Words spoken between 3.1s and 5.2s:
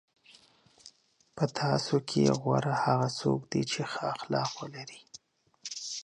څوک دی چې ښه اخلاق ولري.